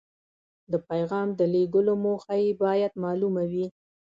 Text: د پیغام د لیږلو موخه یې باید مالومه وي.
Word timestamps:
د 0.71 0.73
پیغام 0.89 1.27
د 1.39 1.41
لیږلو 1.53 1.93
موخه 2.05 2.35
یې 2.43 2.51
باید 2.63 2.93
مالومه 3.03 3.43
وي. 3.51 3.65